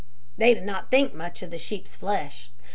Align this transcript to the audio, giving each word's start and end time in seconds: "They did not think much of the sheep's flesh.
"They 0.35 0.55
did 0.55 0.63
not 0.65 0.89
think 0.89 1.13
much 1.13 1.43
of 1.43 1.51
the 1.51 1.59
sheep's 1.59 1.95
flesh. 1.95 2.49